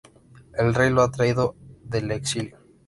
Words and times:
El 0.53 0.73
rey 0.73 0.89
lo 0.89 1.03
ha 1.03 1.11
traído 1.11 1.53
del 1.83 2.09
exilio. 2.09 2.57